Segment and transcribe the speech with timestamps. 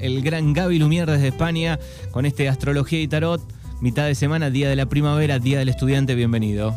[0.00, 1.78] el gran Gaby Lumier desde España
[2.10, 3.40] con este Astrología y Tarot.
[3.80, 6.74] Mitad de semana, día de la primavera, día del estudiante, bienvenido.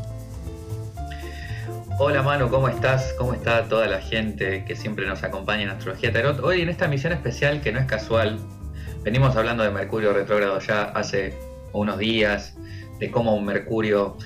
[1.98, 3.14] Hola Manu, ¿cómo estás?
[3.18, 6.40] ¿Cómo está toda la gente que siempre nos acompaña en Astrología Tarot?
[6.40, 8.40] Hoy en esta misión especial que no es casual,
[9.04, 11.38] venimos hablando de Mercurio retrógrado ya hace
[11.74, 12.56] unos días,
[13.00, 14.18] de cómo un Mercurio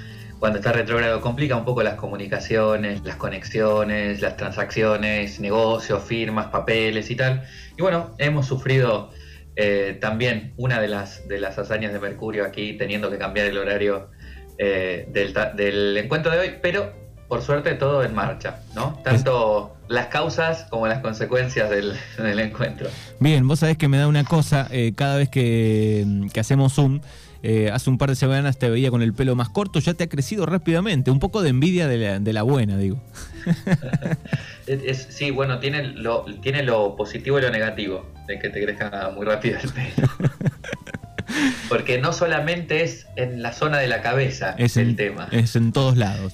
[0.43, 7.09] cuando está retrógrado complica un poco las comunicaciones, las conexiones, las transacciones, negocios, firmas, papeles
[7.11, 7.45] y tal.
[7.77, 9.09] Y bueno, hemos sufrido
[9.55, 13.57] eh, también una de las, de las hazañas de Mercurio aquí, teniendo que cambiar el
[13.57, 14.09] horario
[14.57, 16.91] eh, del, del encuentro de hoy, pero
[17.29, 18.99] por suerte todo en marcha, ¿no?
[19.01, 21.95] Tanto las causas como las consecuencias del,
[22.39, 22.89] encuentro.
[23.21, 26.05] Bien, vos sabés que me da una cosa, eh, cada vez que,
[26.37, 26.99] hacemos Zoom,
[27.45, 30.05] eh, hace un par de semanas te veía con el pelo más corto, ya te
[30.05, 33.03] ha crecido rápidamente, un poco de envidia de la, buena, digo.
[35.09, 39.25] sí, bueno, tiene lo, tiene lo positivo y lo negativo, de que te crezca muy
[39.25, 40.09] rápido el pelo.
[41.67, 45.27] Porque no solamente es en la zona de la cabeza es el tema.
[45.31, 46.31] Es en todos lados.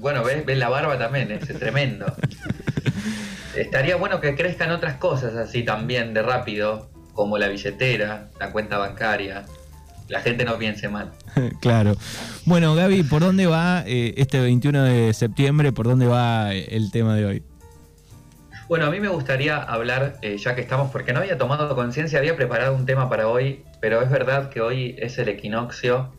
[0.00, 2.06] bueno, ves, la barba también, es tremendo.
[3.56, 8.78] Estaría bueno que crezcan otras cosas así también de rápido, como la billetera, la cuenta
[8.78, 9.44] bancaria.
[10.08, 11.12] La gente no piense mal.
[11.60, 11.94] claro.
[12.44, 15.72] Bueno, Gaby, ¿por dónde va eh, este 21 de septiembre?
[15.72, 17.42] ¿Por dónde va el tema de hoy?
[18.68, 22.18] Bueno, a mí me gustaría hablar, eh, ya que estamos, porque no había tomado conciencia,
[22.18, 26.12] había preparado un tema para hoy, pero es verdad que hoy es el equinoccio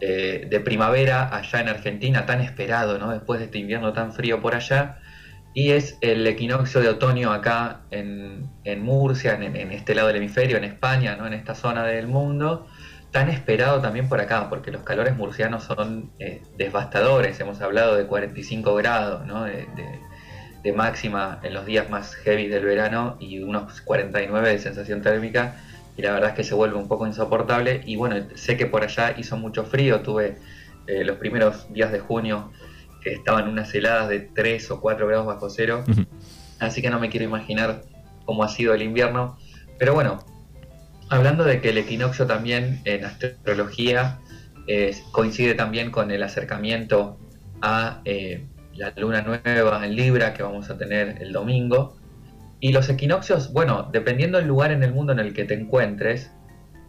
[0.00, 3.10] eh, de primavera allá en Argentina, tan esperado, ¿no?
[3.10, 4.98] Después de este invierno tan frío por allá,
[5.54, 8.48] y es el equinoccio de otoño acá en,
[8.80, 11.26] Murcia, en, este lado del hemisferio, en España, ¿no?
[11.26, 12.68] En esta zona del mundo,
[13.12, 18.06] tan esperado también por acá, porque los calores murcianos son eh, devastadores, hemos hablado de
[18.06, 19.44] 45 grados, ¿no?
[19.44, 19.68] de
[20.62, 25.56] de máxima en los días más heavy del verano y unos 49 de sensación térmica
[25.96, 27.82] y la verdad es que se vuelve un poco insoportable.
[27.84, 30.38] Y bueno, sé que por allá hizo mucho frío, tuve
[30.86, 32.50] eh, los primeros días de junio
[33.02, 35.84] que estaban unas heladas de 3 o 4 grados bajo cero,
[36.60, 37.82] así que no me quiero imaginar
[38.24, 39.36] cómo ha sido el invierno,
[39.76, 40.24] pero bueno,
[41.12, 44.18] hablando de que el equinoccio también en astrología
[44.66, 47.18] eh, coincide también con el acercamiento
[47.60, 51.96] a eh, la luna nueva en Libra que vamos a tener el domingo.
[52.60, 56.30] Y los equinoccios, bueno, dependiendo del lugar en el mundo en el que te encuentres,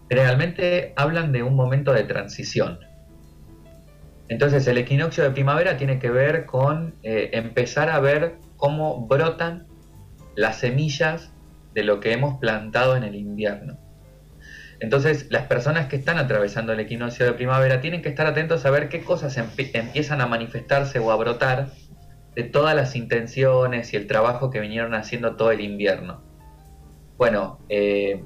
[0.09, 2.79] realmente hablan de un momento de transición.
[4.29, 9.67] Entonces el equinoccio de primavera tiene que ver con eh, empezar a ver cómo brotan
[10.35, 11.33] las semillas
[11.73, 13.82] de lo que hemos plantado en el invierno.
[14.83, 18.69] Entonces, las personas que están atravesando el equinoccio de primavera tienen que estar atentos a
[18.69, 21.69] ver qué cosas empiezan a manifestarse o a brotar
[22.35, 26.21] de todas las intenciones y el trabajo que vinieron haciendo todo el invierno.
[27.15, 28.25] Bueno, eh,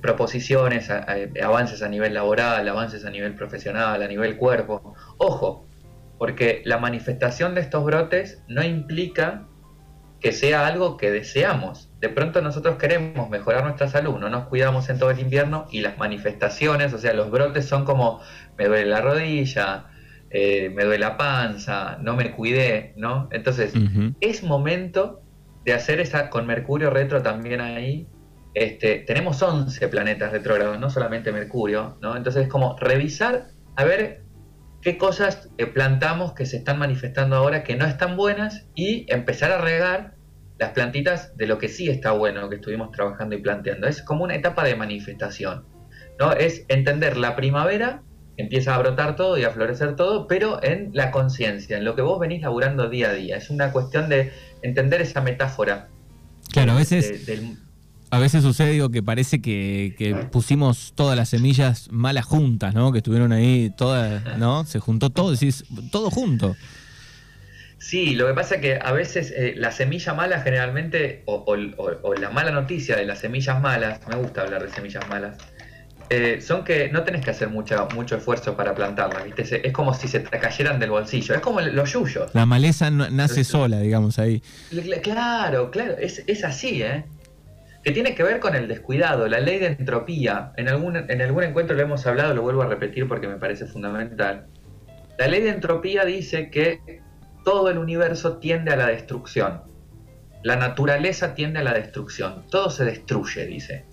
[0.00, 4.94] proposiciones, avances a nivel laboral, avances a nivel profesional, a nivel cuerpo.
[5.18, 5.66] Ojo,
[6.16, 9.46] porque la manifestación de estos brotes no implica
[10.26, 11.88] que sea algo que deseamos.
[12.00, 15.82] De pronto nosotros queremos mejorar nuestra salud, no nos cuidamos en todo el invierno y
[15.82, 18.20] las manifestaciones, o sea, los brotes son como
[18.58, 19.84] me duele la rodilla,
[20.30, 23.28] eh, me duele la panza, no me cuidé, ¿no?
[23.30, 23.72] Entonces,
[24.20, 25.22] es momento
[25.64, 28.08] de hacer esa, con Mercurio retro también ahí,
[28.54, 32.16] este, tenemos 11 planetas retrógrados, no solamente Mercurio, ¿no?
[32.16, 34.24] Entonces es como revisar, a ver
[34.82, 39.52] qué cosas eh, plantamos que se están manifestando ahora que no están buenas y empezar
[39.52, 40.15] a regar
[40.58, 43.86] las plantitas de lo que sí está bueno, que estuvimos trabajando y planteando.
[43.86, 45.64] Es como una etapa de manifestación.
[46.18, 46.32] ¿no?
[46.32, 48.02] Es entender la primavera,
[48.36, 52.02] empieza a brotar todo y a florecer todo, pero en la conciencia, en lo que
[52.02, 53.36] vos venís laburando día a día.
[53.36, 55.88] Es una cuestión de entender esa metáfora.
[56.52, 57.26] Claro, a veces...
[58.08, 62.92] A veces sucede digo, que parece que, pusimos todas las semillas malas juntas, ¿no?
[62.92, 64.64] Que estuvieron ahí todas, ¿no?
[64.64, 66.54] Se juntó todo, decís, todo junto.
[67.78, 71.56] Sí, lo que pasa es que a veces eh, la semilla mala generalmente, o,
[72.18, 75.36] la mala noticia de las semillas malas, me gusta hablar de semillas malas,
[76.08, 79.66] eh, son que no tenés que hacer mucho, mucho esfuerzo para plantarlas, ¿viste?
[79.66, 82.34] Es como si se te cayeran del bolsillo, es como los yuyos.
[82.34, 84.42] La maleza nace sola, digamos, ahí.
[85.02, 87.04] Claro, claro, es, es así, ¿eh?
[87.86, 90.50] que tiene que ver con el descuidado, la ley de entropía.
[90.56, 93.64] En algún, en algún encuentro lo hemos hablado, lo vuelvo a repetir porque me parece
[93.66, 94.46] fundamental.
[95.18, 96.80] La ley de entropía dice que
[97.46, 99.62] todo el universo tiende a la destrucción.
[100.42, 102.42] La naturaleza tiende a la destrucción.
[102.50, 103.84] Todo se destruye, dice.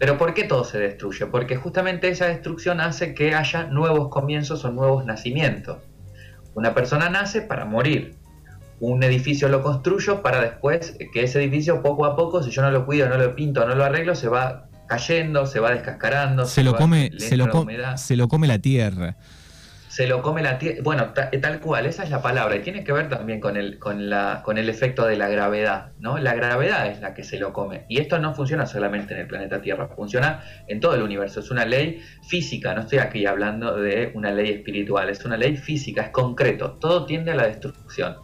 [0.00, 1.26] Pero ¿por qué todo se destruye?
[1.26, 5.78] Porque justamente esa destrucción hace que haya nuevos comienzos o nuevos nacimientos.
[6.54, 8.16] Una persona nace para morir.
[8.80, 12.70] un edificio lo construyo para después que ese edificio poco a poco, si yo no
[12.72, 16.46] lo cuido, no lo pinto, no lo arreglo, se va cayendo, se va descascarando.
[16.46, 17.44] Se, lo, come, se, lo,
[17.96, 19.16] se lo come la tierra
[19.98, 20.78] se lo come la tierra.
[20.84, 22.54] Bueno, tal cual, esa es la palabra.
[22.54, 25.90] Y tiene que ver también con el, con, la, con el efecto de la gravedad,
[25.98, 26.18] ¿no?
[26.18, 27.84] La gravedad es la que se lo come.
[27.88, 31.40] Y esto no funciona solamente en el planeta Tierra, funciona en todo el universo.
[31.40, 35.56] Es una ley física, no estoy aquí hablando de una ley espiritual, es una ley
[35.56, 36.78] física, es concreto.
[36.80, 38.18] Todo tiende a la destrucción.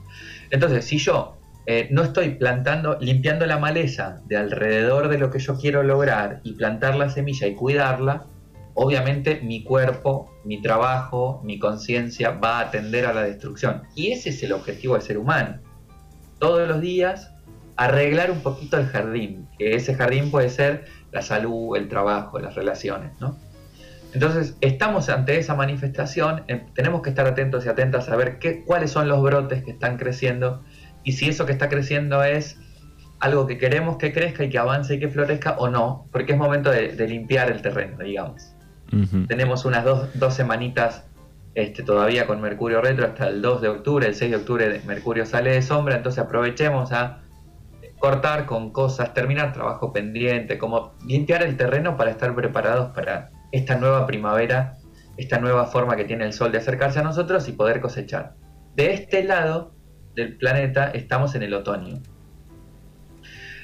[0.50, 5.40] Entonces, si yo eh, no estoy plantando, limpiando la maleza de alrededor de lo que
[5.40, 8.26] yo quiero lograr y plantar la semilla y cuidarla,
[8.74, 13.82] obviamente mi cuerpo, mi trabajo, mi conciencia va a atender a la destrucción.
[13.94, 15.60] Y ese es el objetivo del ser humano.
[16.38, 17.32] Todos los días
[17.76, 22.54] arreglar un poquito el jardín, que ese jardín puede ser la salud, el trabajo, las
[22.54, 23.38] relaciones, ¿no?
[24.12, 28.62] Entonces, estamos ante esa manifestación, eh, tenemos que estar atentos y atentas a ver qué,
[28.64, 30.62] cuáles son los brotes que están creciendo
[31.02, 32.56] y si eso que está creciendo es
[33.18, 36.38] algo que queremos que crezca y que avance y que florezca o no, porque es
[36.38, 38.53] momento de limpiar el terreno, digamos.
[39.28, 41.04] Tenemos unas dos, semanitas
[41.54, 45.26] este, todavía con Mercurio retro hasta el 2 de octubre, el 6 de octubre Mercurio
[45.26, 47.22] sale de sombra, entonces aprovechemos a
[47.98, 53.76] cortar con cosas, terminar trabajo pendiente, como limpiar el terreno para estar preparados para esta
[53.76, 54.76] nueva primavera,
[55.16, 58.34] esta nueva forma que tiene el sol de acercarse a nosotros y poder cosechar.
[58.74, 59.74] De este lado
[60.14, 62.00] del planeta estamos en el otoño.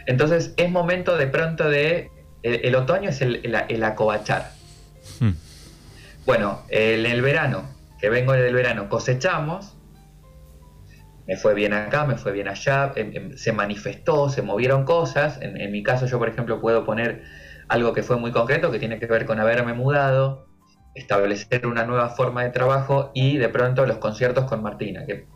[0.06, 2.10] Entonces es momento de pronto de...
[2.42, 4.59] El, otoño es el acobachar
[5.20, 5.32] Hmm.
[6.26, 7.64] Bueno, en el verano,
[8.00, 9.76] que vengo del verano, cosechamos,
[11.26, 15.38] me fue bien acá, me fue bien allá, em, em, se manifestó, se movieron cosas.
[15.40, 17.22] En, mi caso yo, por ejemplo, puedo poner
[17.68, 20.48] algo que fue muy concreto, que tiene que ver con haberme mudado,
[20.94, 25.28] establecer una nueva forma de trabajo y de pronto los conciertos con Martina, que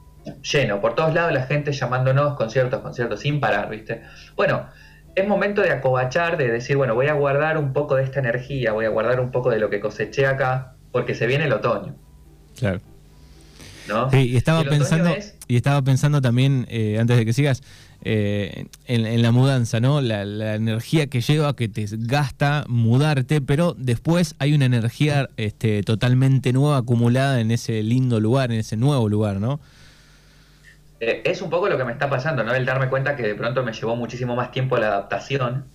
[0.42, 4.02] lleno, por todos lados la gente llamándonos conciertos, conciertos, sin parar, ¿viste?
[4.34, 4.66] Bueno,
[5.14, 8.72] es momento de acobachar, de decir, bueno, voy a guardar un poco de esta energía,
[8.72, 11.94] voy a guardar un poco de lo que coseché acá, porque se viene el otoño.
[12.58, 12.80] Claro.
[13.88, 14.10] ¿No?
[14.10, 15.14] Sí, y estaba pensando,
[15.46, 17.62] y estaba pensando también, eh, antes de que sigas,
[18.06, 20.00] eh, en, la mudanza, ¿no?
[20.00, 26.52] La, energía que lleva, que te gasta mudarte, pero después hay una energía este, totalmente
[26.52, 29.60] nueva acumulada en ese lindo lugar, en ese nuevo lugar, ¿no?
[31.06, 32.54] Eh, es un poco lo que me está pasando, ¿no?
[32.54, 35.66] El darme cuenta que de pronto me llevó muchísimo más tiempo la adaptación.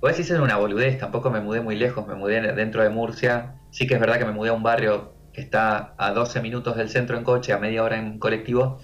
[0.00, 3.56] Pues decir es una boludez, tampoco me mudé muy lejos, me mudé dentro de Murcia.
[3.72, 6.76] Sí que es verdad que me mudé a un barrio que está a 12 minutos
[6.76, 8.78] del centro en coche, a media hora en colectivo,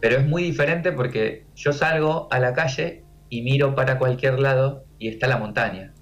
[0.00, 4.84] pero es muy diferente porque yo salgo a la calle y miro para cualquier lado
[4.96, 5.92] y está la montaña.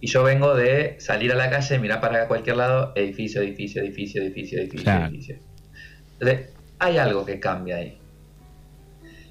[0.00, 4.22] Y yo vengo de salir a la calle, mirar para cualquier lado, edificio, edificio, edificio,
[4.22, 5.38] edificio, edificio, edificio.
[6.14, 7.98] Entonces, hay algo que cambia ahí.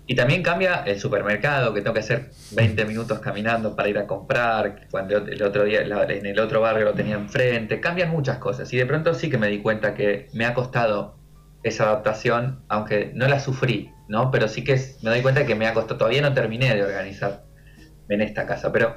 [0.05, 4.05] Y también cambia el supermercado, que tengo que hacer 20 minutos caminando para ir a
[4.05, 7.79] comprar, cuando el otro día en el otro barrio lo tenía enfrente.
[7.79, 8.71] Cambian muchas cosas.
[8.73, 11.17] Y de pronto sí que me di cuenta que me ha costado
[11.63, 14.29] esa adaptación, aunque no la sufrí, ¿no?
[14.29, 15.99] Pero sí que me doy cuenta que me ha costado.
[15.99, 17.45] Todavía no terminé de organizar
[18.09, 18.73] en esta casa.
[18.73, 18.95] Pero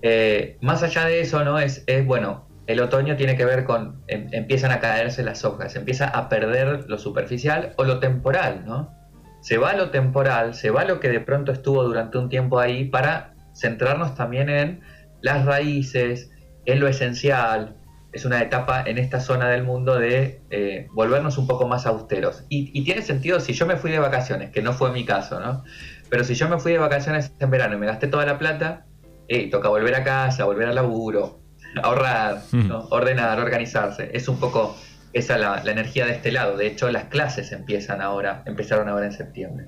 [0.00, 1.58] eh, más allá de eso, ¿no?
[1.58, 4.02] Es, es bueno, el otoño tiene que ver con.
[4.06, 9.01] Em, empiezan a caerse las hojas, empieza a perder lo superficial o lo temporal, ¿no?
[9.42, 12.84] Se va lo temporal, se va lo que de pronto estuvo durante un tiempo ahí
[12.84, 14.80] para centrarnos también en
[15.20, 16.30] las raíces,
[16.64, 17.76] en lo esencial.
[18.12, 22.44] Es una etapa en esta zona del mundo de eh, volvernos un poco más austeros.
[22.48, 25.64] Y, tiene sentido si yo me fui de vacaciones, que no fue mi caso, ¿no?
[26.08, 28.86] Pero si yo me fui de vacaciones en verano y me gasté toda la plata,
[29.26, 31.40] eh, toca volver a casa, volver al laburo,
[31.82, 32.70] ahorrar, hmm.
[32.90, 34.10] ordenar, organizarse.
[34.12, 34.76] Es un poco
[35.12, 36.56] esa la, la, energía de este lado.
[36.56, 39.66] De hecho, las clases empiezan ahora, empezaron ahora en septiembre.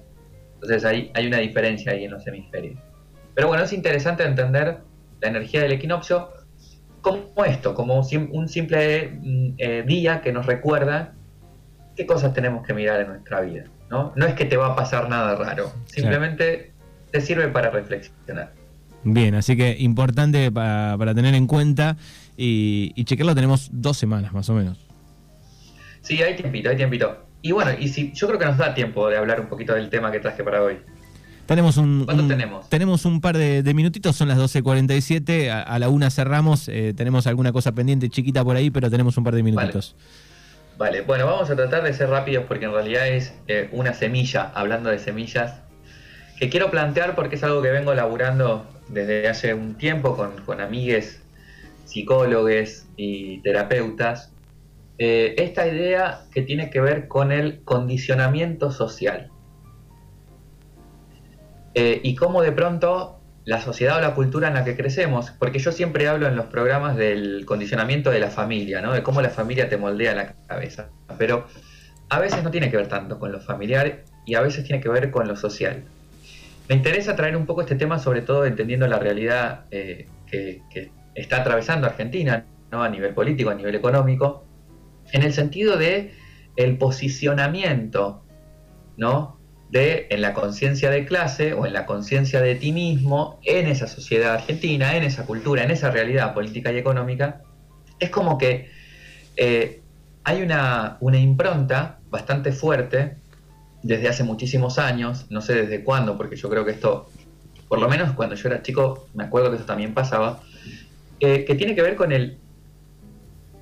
[0.54, 2.78] Entonces hay, hay una diferencia ahí en los hemisferios.
[3.34, 4.78] Pero bueno, es interesante entender
[5.20, 6.30] la energía del equinoccio
[7.00, 11.12] como esto, como un simple mm, eh, día que nos recuerda
[11.96, 13.64] qué cosas tenemos que mirar en nuestra vida.
[13.90, 16.72] No, no es que te va a pasar nada raro, simplemente
[17.10, 18.52] te sirve para reflexionar.
[19.04, 21.96] Bien, así que importante para, para tener en cuenta
[22.38, 24.83] y, y chequearlo tenemos dos semanas más o menos.
[26.04, 27.24] Sí, hay tiempito, hay tiempito.
[27.40, 29.88] Y bueno, y si, yo creo que nos da tiempo de hablar un poquito del
[29.90, 30.78] tema que traje para hoy.
[31.46, 32.68] Tenemos un, ¿Cuánto tenemos?
[32.68, 37.26] Tenemos un par de, minutitos, son las 12.47, a, a la una cerramos, eh, tenemos
[37.26, 39.96] alguna cosa pendiente chiquita por ahí, pero tenemos un par de minutitos.
[40.76, 41.02] Vale.
[41.02, 44.90] bueno, vamos a tratar de ser rápidos porque en realidad es eh, una semilla, hablando
[44.90, 45.60] de semillas,
[46.38, 50.60] que quiero plantear porque es algo que vengo laburando desde hace un tiempo con, con
[50.60, 51.22] amigues,
[51.84, 54.33] psicólogos y terapeutas,
[54.98, 59.30] eh, esta idea que tiene que ver con el condicionamiento social.
[61.76, 65.58] eh, y cómo de pronto la sociedad o la cultura en la que crecemos, porque
[65.58, 68.92] yo siempre hablo en los programas del condicionamiento de la familia, ¿no?
[68.92, 71.46] de cómo la familia te moldea la cabeza, pero
[72.08, 74.88] a veces no tiene que ver tanto con lo familiar y a veces tiene que
[74.88, 75.82] ver con lo social.
[76.68, 80.62] Me interesa traer un poco este tema, sobre todo entendiendo la realidad eh, que,
[81.14, 82.82] está atravesando Argentina, ¿no?
[82.82, 84.44] a nivel político, a nivel económico,
[85.12, 86.12] en el sentido de
[86.56, 88.24] el posicionamiento
[88.96, 89.38] ¿no?
[89.70, 93.86] de en la conciencia de clase o en la conciencia de ti mismo en esa
[93.86, 97.42] sociedad argentina, en esa cultura, en esa realidad política y económica,
[97.98, 98.70] es como que
[99.36, 99.82] eh,
[100.22, 103.16] hay una, una impronta bastante fuerte
[103.82, 107.10] desde hace muchísimos años, no sé desde cuándo, porque yo creo que esto,
[107.68, 110.40] por lo menos cuando yo era chico, me acuerdo que eso también pasaba,
[111.20, 112.38] eh, que tiene que ver con el,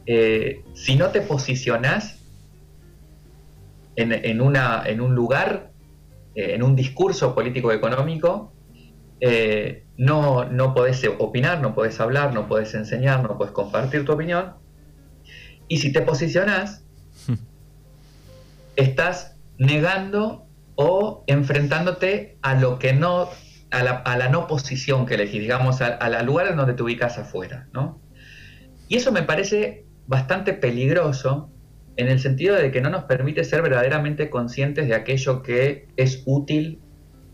[0.06, 2.18] eh, si no te posicionás
[3.94, 5.71] en, una, en un lugar,
[6.35, 8.52] eh, en un discurso político-económico,
[9.97, 14.54] no, no podés opinar, no podés hablar, no podés enseñar, no podés compartir tu opinión.
[15.68, 16.85] Y si te posicionás,
[18.76, 23.28] estás negando o enfrentándote a lo que no,
[23.71, 28.00] a la, no posición que elegís, digamos, al lugar en donde te ubicas afuera, ¿no?
[28.88, 31.50] Y eso me parece bastante peligroso
[31.97, 36.23] en el sentido de que no nos permite ser verdaderamente conscientes de aquello que es
[36.26, 36.80] útil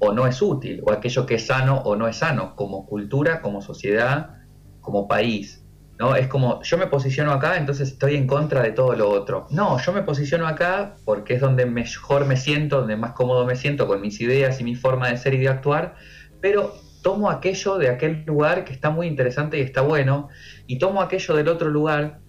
[0.00, 3.40] o no es útil, o aquello que es sano o no es sano, como cultura,
[3.40, 4.36] como sociedad,
[4.80, 5.64] como país.
[5.98, 6.14] ¿no?
[6.14, 9.46] Es como, yo me posiciono acá, entonces estoy en contra de todo lo otro.
[9.50, 13.56] No, yo me posiciono acá porque es donde mejor me siento, donde más cómodo me
[13.56, 15.96] siento con mis ideas y mi forma de ser y de actuar,
[16.40, 16.72] pero
[17.02, 20.28] tomo aquello de aquel lugar que está muy interesante y está bueno,
[20.66, 22.20] y tomo aquello del otro lugar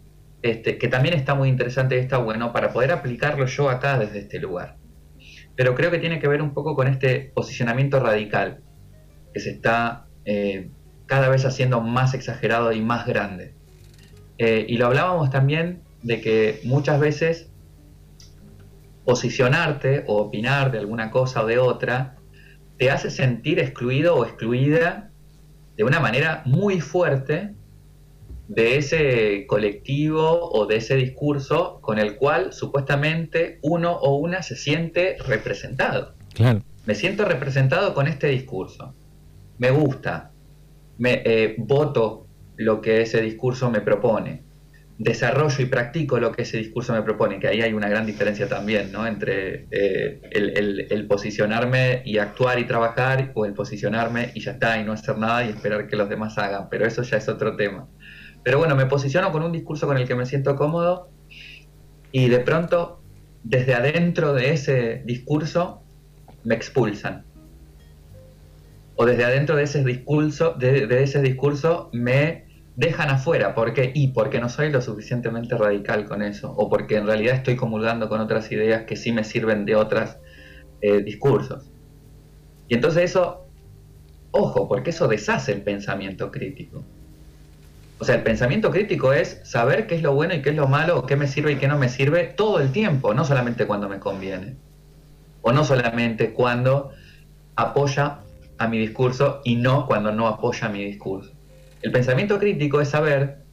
[0.42, 4.20] este, que también está muy interesante y está bueno para poder aplicarlo yo acá desde
[4.20, 4.78] este lugar.
[5.56, 8.62] Pero creo que tiene que ver un poco con este posicionamiento radical
[9.34, 10.70] que se está eh,
[11.06, 13.56] cada vez haciendo más exagerado y más grande.
[14.38, 17.52] Eh, y lo hablábamos también de que muchas veces
[19.04, 22.16] posicionarte o opinar de alguna cosa o de otra
[22.78, 25.12] te hace sentir excluido o excluida
[25.76, 27.56] de una manera muy fuerte
[28.50, 34.56] de ese colectivo o de ese discurso con el cual supuestamente uno o una se
[34.56, 36.16] siente representado.
[36.34, 36.64] Claro.
[36.88, 38.96] Me siento representado con este discurso.
[39.60, 40.32] Me gusta.
[40.98, 42.26] Me eh, voto
[42.58, 44.42] lo que ese discurso me propone.
[44.98, 48.50] Desarrollo y practico lo que ese discurso me propone, que ahí hay una gran diferencia
[48.50, 49.08] también, ¿no?
[49.08, 54.84] Entre eh, el, posicionarme y actuar y trabajar, o el posicionarme y ya está, y
[54.84, 57.88] no hacer nada y esperar que los demás hagan, pero eso ya es otro tema.
[58.44, 61.10] Pero bueno, me posiciono con un discurso con el que me siento cómodo
[62.12, 63.02] y de pronto,
[63.44, 65.84] desde adentro de ese discurso,
[66.44, 67.26] me expulsan
[69.02, 72.44] o desde adentro de ese discurso, de, ese discurso me
[72.76, 73.56] dejan afuera.
[73.56, 73.94] ¿Por qué?
[73.96, 78.10] Y porque no soy lo suficientemente radical con eso, o porque en realidad estoy comulgando
[78.10, 80.18] con otras ideas que sí me sirven de otros
[80.82, 81.72] eh, discursos.
[82.68, 83.48] Y entonces eso,
[84.32, 86.84] ojo, porque eso deshace el pensamiento crítico.
[88.00, 90.68] O sea, el pensamiento crítico es saber qué es lo bueno y qué es lo
[90.68, 93.90] malo, qué me sirve y qué no me sirve todo el tiempo, no solamente cuando
[93.90, 94.56] me conviene.
[95.42, 96.92] O no solamente cuando
[97.56, 98.20] apoya
[98.58, 101.32] a mi discurso y no cuando no apoya mi discurso.
[101.82, 103.44] El pensamiento crítico es saber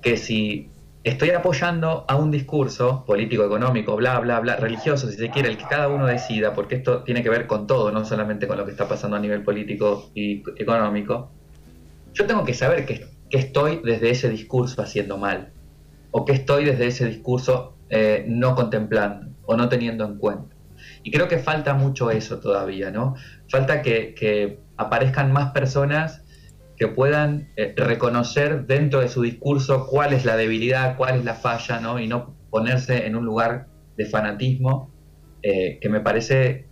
[0.00, 0.70] que si
[1.04, 5.58] estoy apoyando a un discurso político, económico, bla, bla, bla, religioso, si se quiere, el
[5.58, 8.64] que cada uno decida, porque esto tiene que ver con todo, no solamente con lo
[8.64, 11.30] que está pasando a nivel político y económico,
[12.14, 15.52] yo tengo que saber que, estoy desde ese discurso haciendo mal,
[16.10, 20.54] o que estoy desde ese discurso eh, no contemplando o no teniendo en cuenta.
[21.02, 23.14] Y creo que falta mucho eso todavía, ¿no?
[23.48, 26.24] Falta que, aparezcan más personas
[26.76, 31.34] que puedan eh, reconocer dentro de su discurso cuál es la debilidad, cuál es la
[31.34, 32.00] falla, ¿no?
[32.00, 34.90] Y no ponerse en un lugar de fanatismo
[35.42, 36.66] eh, que me parece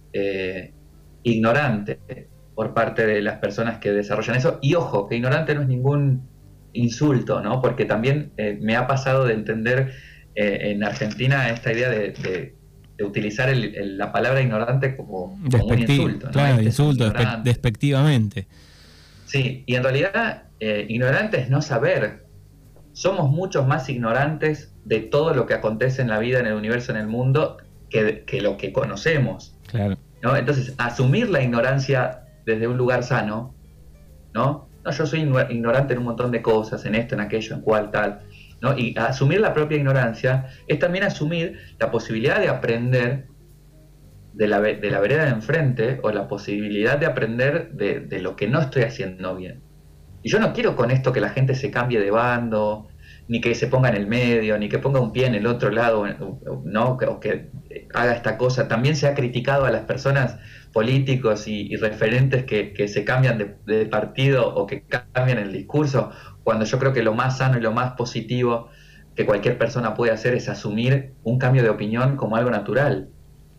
[1.22, 2.00] ignorante
[2.54, 4.58] por parte de las personas que desarrollan eso.
[4.60, 6.28] Y ojo, que ignorante no es ningún
[6.72, 7.60] insulto, ¿no?
[7.60, 9.92] Porque también me ha pasado de entender
[10.34, 12.54] en Argentina esta idea de
[13.04, 16.30] utilizar la palabra ignorante como, un insulto.
[16.30, 17.12] Claro, este insulto,
[17.42, 18.46] despectivamente.
[19.26, 22.26] Sí, y en realidad eh, ignorante es no saber.
[22.92, 26.92] Somos muchos más ignorantes de todo lo que acontece en la vida, en el universo,
[26.92, 27.58] en el mundo,
[27.88, 29.56] que, lo que conocemos.
[29.68, 29.96] Claro.
[30.22, 30.36] ¿no?
[30.36, 33.54] Entonces, asumir la ignorancia desde un lugar sano,
[34.34, 34.68] ¿no?
[34.84, 37.90] No, yo soy ignorante en un montón de cosas, en esto, en aquello, en cual,
[37.90, 38.20] tal.
[38.76, 43.28] Y asumir la propia ignorancia es también asumir la posibilidad de aprender
[44.32, 48.36] de la, de la vereda de enfrente o la posibilidad de aprender de, de lo
[48.36, 49.62] que no estoy haciendo bien.
[50.22, 52.88] Y yo no quiero con esto que la gente se cambie de bando,
[53.30, 55.70] ni que se ponga en el medio, ni que ponga un pie en el otro
[55.70, 56.04] lado,
[56.64, 56.98] ¿no?
[56.98, 57.48] o que
[57.94, 58.66] haga esta cosa.
[58.66, 60.36] También se ha criticado a las personas
[60.72, 66.10] políticos y, referentes que, se cambian de, partido o que cambian el discurso,
[66.42, 68.68] cuando yo creo que lo más sano y lo más positivo
[69.14, 73.10] que cualquier persona puede hacer es asumir un cambio de opinión como algo natural.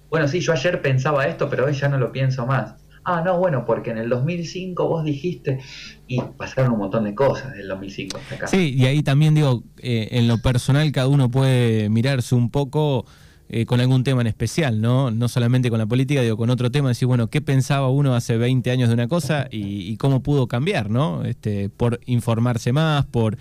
[0.09, 2.75] Bueno, sí, yo ayer pensaba esto, pero hoy ya no lo pienso más.
[3.03, 5.59] Ah, no, bueno, porque en el 2005 vos dijiste
[6.07, 8.47] y pasaron un montón de cosas del 2005 hasta acá.
[8.47, 13.05] Sí, y ahí también digo, eh, en lo personal cada uno puede mirarse un poco
[13.53, 15.11] eh, con algún tema en especial, ¿no?
[15.11, 18.37] No solamente con la política, digo, con otro tema, decir, bueno, ¿qué pensaba uno hace
[18.37, 21.25] 20 años de una cosa y, cómo pudo cambiar, ¿no?
[21.25, 23.37] Este, por informarse más, por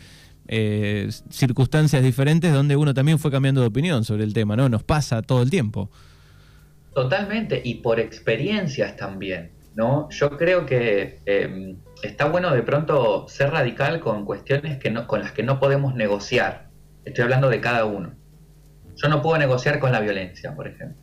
[0.49, 4.69] eh, circunstancias diferentes donde uno también fue cambiando de opinión sobre el tema, ¿no?
[4.69, 5.91] Nos pasa todo el tiempo.
[6.95, 10.09] Totalmente, y por experiencias también, ¿no?
[10.11, 15.21] Yo creo que em, está bueno de pronto ser radical con cuestiones que no, con
[15.21, 16.69] las que no podemos negociar.
[17.05, 18.15] Estoy hablando de cada uno.
[18.97, 21.01] Yo no puedo negociar con la violencia, por ejemplo.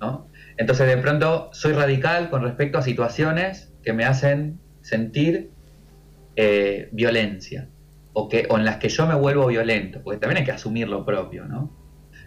[0.00, 0.28] ¿no?
[0.58, 5.50] Entonces de pronto soy radical con respecto a situaciones que me hacen sentir
[6.36, 7.68] eh, violencia
[8.12, 10.88] o, que, o en las que yo me vuelvo violento, porque también hay que asumir
[10.88, 11.85] lo propio, ¿no?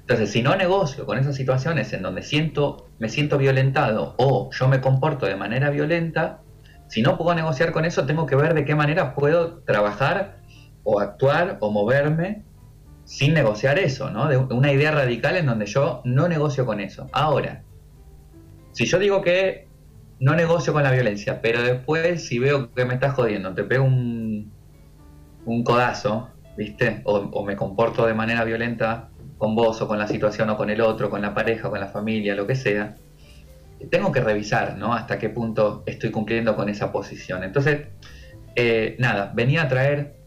[0.10, 4.68] Entonces, si no negocio con esas situaciones en donde siento, me siento violentado o yo
[4.68, 6.42] me comporto de manera violenta,
[6.88, 10.38] si no puedo negociar con eso, tengo que ver de qué manera puedo trabajar
[10.84, 12.44] o actuar o moverme
[13.04, 14.28] sin negociar eso, ¿no?
[14.28, 17.08] De una idea radical en donde yo no negocio con eso.
[17.12, 17.62] Ahora,
[18.72, 19.68] si yo digo que
[20.20, 23.84] no negocio con la violencia, pero después si veo que me estás jodiendo, te pego
[23.84, 24.52] un,
[25.46, 27.04] un codazo, ¿viste?
[27.06, 30.82] o me comporto de manera violenta con vos o con la situación o con el
[30.82, 32.96] otro, con la pareja o con la familia, lo que sea,
[33.90, 34.94] tengo que revisar, ¿no?
[34.94, 37.44] Hasta qué punto estoy cumpliendo con esa posición.
[37.44, 37.88] Entonces,
[38.56, 40.18] eh, nada, venía a traer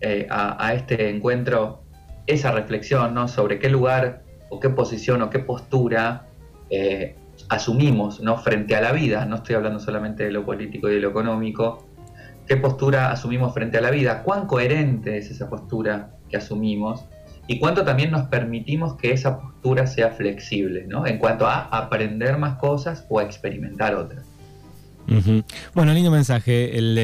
[0.00, 1.82] eh, a, este encuentro
[2.26, 3.28] esa reflexión, ¿no?
[3.28, 6.26] Sobre qué lugar o qué posición o qué postura
[6.70, 7.16] eh,
[7.50, 8.38] asumimos, ¿no?
[8.38, 11.86] Frente a la vida, no estoy hablando solamente de lo político y de lo económico,
[12.48, 17.04] qué postura asumimos frente a la vida, cuán coherente es esa postura que asumimos
[17.46, 21.06] y cuánto también nos permitimos que esa postura sea flexible, ¿no?
[21.06, 24.24] En cuanto a aprender más cosas o a experimentar otras.
[25.74, 26.94] Bueno, lindo mensaje el,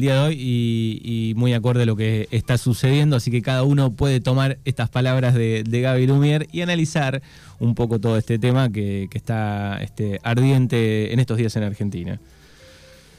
[0.00, 3.92] día de hoy y, muy acorde a lo que está sucediendo, así que cada uno
[3.92, 7.22] puede tomar estas palabras de, de Gaby Lumier y analizar
[7.58, 12.20] un poco todo este tema que, está este, ardiente en estos días en Argentina.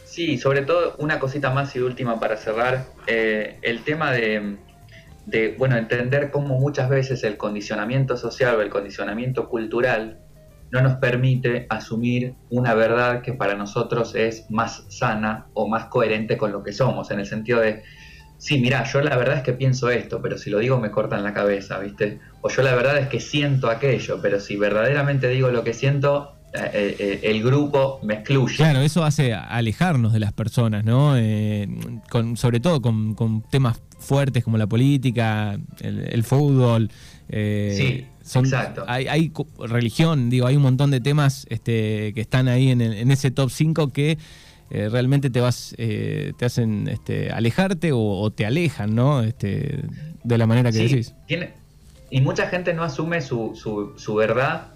[0.06, 4.58] Sí, sobre todo una cosita más y última para cerrar, eh, el tema de
[5.26, 10.20] de bueno, entender cómo muchas veces el condicionamiento social o el condicionamiento cultural
[10.72, 16.36] no nos permite asumir una verdad que para nosotros es más sana o más coherente
[16.36, 17.84] con lo que somos, en el sentido de,
[18.40, 21.24] sí, mira, yo la verdad es que pienso esto, pero si lo digo me cortan
[21.24, 22.20] la cabeza, ¿viste?
[22.42, 26.34] O yo la verdad es que siento aquello, pero si verdaderamente digo lo que siento,
[26.56, 28.58] eh, eh, eh, el grupo me excluye.
[28.58, 31.16] Claro, eso hace alejarnos de las personas, ¿no?
[32.10, 36.89] con, sobre todo con, con temas fuertes como la política, el, fútbol.
[37.30, 37.74] Eh,
[38.24, 38.84] sí, exacto.
[38.88, 43.50] Hay, religión, digo, hay un montón de temas este, que están ahí en, ese top
[43.50, 44.18] 5 que
[44.70, 49.22] eh, realmente te vas eh, te hacen este, alejarte o, te alejan, ¿no?
[49.22, 49.84] Este,
[50.24, 51.13] de la manera que decís.
[52.10, 54.70] y mucha gente no asume su, su, su verdad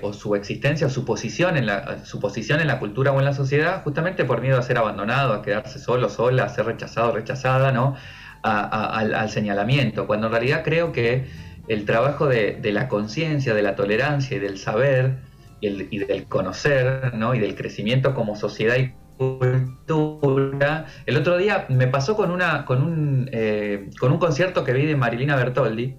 [0.00, 3.26] o su existencia o su posición, en la, su posición en la cultura o en
[3.26, 7.12] la sociedad justamente por miedo a ser abandonado, a quedarse solo, sola, a ser rechazado,
[7.12, 7.94] rechazada, ¿no?
[8.42, 11.26] Al, señalamiento, cuando en realidad creo que
[11.68, 15.18] el trabajo de, la conciencia, de la tolerancia y del saber
[15.60, 17.34] y, del conocer ¿no?
[17.34, 20.86] y del crecimiento como sociedad y cultura.
[21.06, 24.86] El otro día me pasó con, una, con, un, eh, con un concierto que vi
[24.86, 25.96] de Marilina Bertoldi,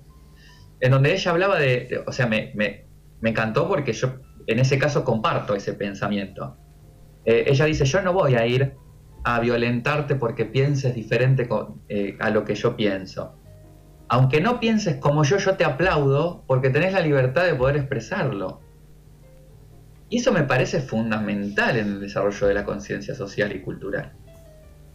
[0.80, 2.86] en donde ella hablaba de, o sea, me, me,
[3.19, 4.15] me, encantó porque yo
[4.47, 6.58] en ese caso comparto ese pensamiento.
[7.25, 8.73] Eh, ella dice, yo no voy a ir
[9.23, 11.47] a violentarte porque pienses diferente
[11.88, 13.36] eh, a lo que yo pienso.
[14.08, 18.62] Aunque no pienses como yo, yo te aplaudo porque tenés la libertad de poder expresarlo.
[20.10, 24.13] Y eso me parece fundamental en el desarrollo de la conciencia social y cultural.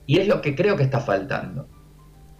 [0.06, 1.68] Y es lo que creo que está faltando.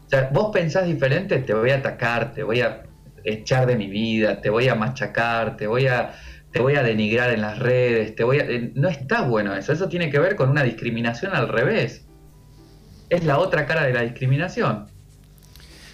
[0.04, 2.82] O sea, vos pensás diferente, te voy a atacar, te voy a
[3.22, 6.12] echar de mi vida, te voy a machacar, te voy a
[6.54, 8.44] te voy a denigrar en las redes, te voy a...
[8.44, 12.06] Eh, no está bueno eso, eso tiene que ver con una discriminación al revés.
[13.10, 14.86] Es la otra cara de la discriminación.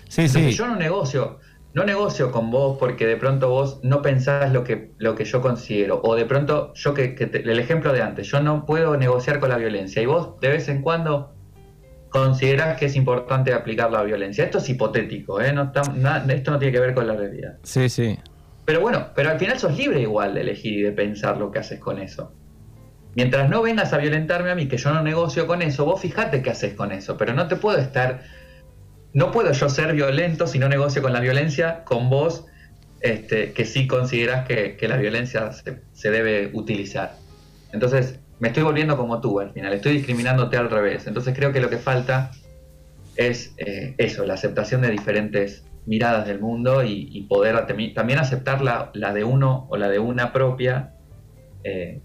[0.08, 0.52] Sí, sí.
[0.52, 1.38] Yo no negocio,
[1.72, 5.40] no negocio con vos porque de pronto vos no pensás lo que, lo que yo
[5.40, 9.48] considero, o de pronto yo que, el ejemplo de antes, yo no puedo negociar con
[9.48, 11.32] la violencia y vos de vez en cuando
[12.10, 14.44] considerás que es importante aplicar la violencia.
[14.44, 15.54] Esto es hipotético, ¿eh?
[15.54, 15.72] no
[16.28, 17.56] esto no tiene que ver con la realidad.
[17.62, 18.18] Sí, sí.
[18.64, 21.58] Pero bueno, pero al final sos libre igual de elegir y de pensar lo que
[21.58, 22.32] haces con eso.
[23.14, 26.42] Mientras no vengas a violentarme a mí, que yo no negocio con eso, vos fijate
[26.42, 28.22] qué haces con eso, pero no te puedo estar
[29.12, 32.46] no puedo yo ser violento si no negocio con la violencia con vos,
[33.00, 37.16] este, que sí consideras que, la violencia se, debe utilizar.
[37.72, 41.06] Entonces, me estoy volviendo como tú al final, estoy discriminándote al revés.
[41.06, 42.30] Entonces creo que lo que falta
[43.16, 49.12] es eh, eso, la aceptación de diferentes miradas del mundo y, poder también aceptar la,
[49.12, 50.94] de uno o la de una propia.
[51.64, 52.00] Eh,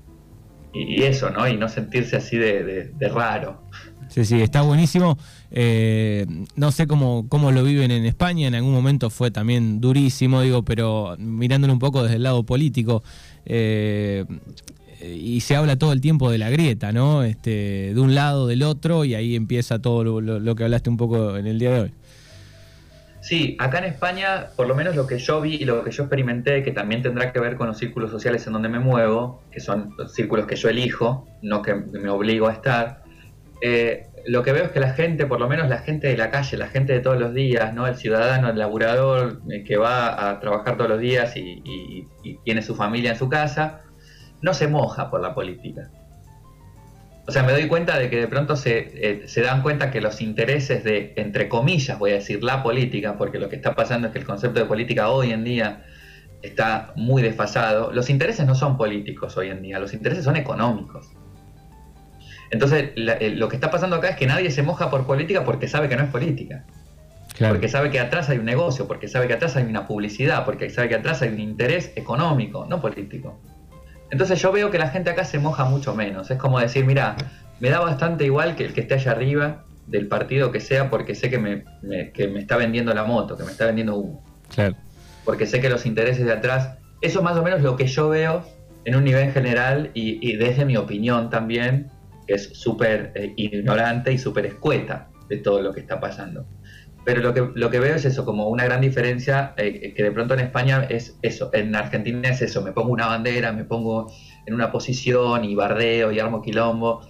[0.73, 1.47] y, eso, ¿no?
[1.47, 3.61] Y no sentirse así de raro.
[4.09, 5.17] Sí, sí, está buenísimo.
[5.51, 10.41] Eh, no sé cómo, cómo lo viven en España, en algún momento fue también durísimo,
[10.41, 13.03] digo, pero mirándolo un poco desde el lado político,
[13.45, 14.25] eh,
[15.01, 17.23] y se habla todo el tiempo de la grieta, ¿no?
[17.23, 21.37] Este, de un lado, del otro, y ahí empieza todo lo, que hablaste un poco
[21.37, 21.91] en el día de hoy.
[23.25, 26.03] Sí, acá en España, por lo menos lo que yo vi y lo que yo
[26.03, 29.59] experimenté, que también tendrá que ver con los círculos sociales en donde me muevo, que
[29.59, 33.01] son los círculos que yo elijo, no que me obligo a estar,
[33.61, 36.29] eh, lo que veo es que la gente, por lo menos la gente de la
[36.29, 37.87] calle, la gente de todos los días, ¿no?
[37.87, 42.07] El ciudadano, el laburador eh, que va a trabajar todos los días y,
[42.43, 43.81] tiene su familia en su casa,
[44.43, 45.89] no se moja por la política.
[47.27, 49.99] O sea, me doy cuenta de que de pronto se, eh, se, dan cuenta que
[49.99, 54.07] los intereses de, entre comillas, voy a decir, la política, porque lo que está pasando
[54.07, 55.85] es que el concepto de política hoy en día
[56.43, 57.91] está muy desfasado.
[57.91, 61.09] Los intereses no son políticos hoy en día, los intereses son económicos.
[62.51, 65.67] Entonces, eh, lo que está pasando acá es que nadie se moja por política porque
[65.67, 66.63] sabe que no es política.
[67.39, 70.69] Porque sabe que atrás hay un negocio, porque sabe que atrás hay una publicidad, porque
[70.69, 73.37] sabe que atrás hay un interés económico, no político.
[74.11, 76.29] Entonces yo veo que la gente acá se moja mucho menos.
[76.31, 77.15] Es como decir, mira,
[77.59, 81.15] me da bastante igual que el que esté allá arriba del partido que sea porque
[81.15, 81.63] sé que me,
[82.11, 84.23] que me está vendiendo la moto, que me está vendiendo humo.
[84.53, 84.75] Claro.
[85.23, 88.09] Porque sé que los intereses de atrás, eso es más o menos lo que yo
[88.09, 88.43] veo
[88.85, 91.89] en un nivel general y, y desde mi opinión también,
[92.27, 96.45] que es súper eh, ignorante y súper escueta de todo lo que está pasando.
[97.05, 100.11] Pero lo que, lo que veo es eso, como una gran diferencia, eh, que de
[100.11, 104.11] pronto en España es eso, en Argentina es eso, me pongo una bandera, me pongo
[104.45, 107.01] en una posición y bardeo y armo quilombo,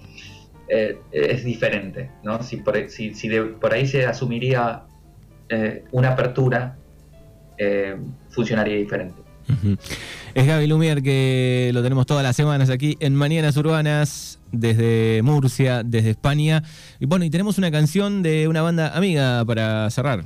[0.67, 2.43] eh, es diferente, ¿no?
[2.43, 3.13] Si por, si,
[3.61, 4.83] por ahí se asumiría
[5.91, 6.75] una apertura,
[8.31, 9.21] funcionaría diferente.
[10.33, 15.83] Es Gaby Lumier que lo tenemos todas las semanas aquí en Mañanas Urbanas, desde Murcia,
[15.83, 16.63] desde España.
[16.99, 20.23] Y bueno, y tenemos una canción de una banda amiga para cerrar.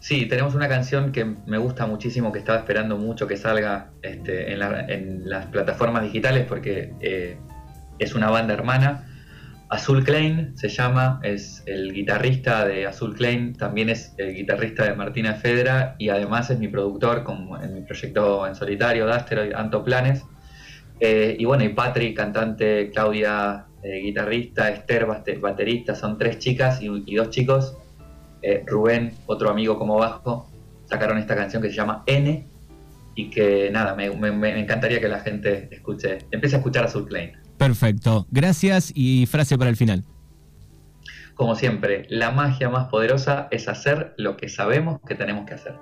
[0.00, 4.52] Sí, tenemos una canción que me gusta muchísimo, que estaba esperando mucho que salga este,
[4.52, 7.36] en, las plataformas digitales porque eh,
[7.98, 9.06] es una banda hermana
[9.72, 14.92] Azul Klein se llama, es el guitarrista de Azul Klein, también es el guitarrista de
[14.92, 20.24] Martina Fedra y además es mi productor como en mi proyecto en solitario, Daster, Antoplanes.
[21.04, 25.04] Eh, y bueno, y Patri, cantante, Claudia, eh, guitarrista, Esther,
[25.40, 27.76] baterista, son tres chicas y, dos chicos.
[28.40, 30.48] Eh, Rubén, otro amigo como bajo,
[30.84, 32.46] sacaron esta canción que se llama N
[33.16, 37.32] y que nada, me, me encantaría que la gente escuche, empiece a escuchar Azul Klein.
[37.58, 38.28] Perfecto.
[38.30, 40.04] Gracias y frase para el final.
[41.34, 45.74] Como siempre, la magia más poderosa es hacer lo que sabemos que tenemos que hacer.